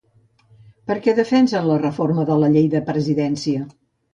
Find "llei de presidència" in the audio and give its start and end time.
2.57-3.71